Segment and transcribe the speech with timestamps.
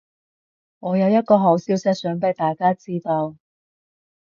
[0.79, 3.35] 我有一個好消息想畀大家知道